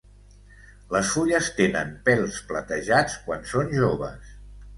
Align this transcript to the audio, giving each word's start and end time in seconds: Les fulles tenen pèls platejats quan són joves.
Les 0.95 1.11
fulles 1.17 1.49
tenen 1.59 1.91
pèls 2.07 2.39
platejats 2.53 3.19
quan 3.29 3.47
són 3.53 3.71
joves. 3.77 4.35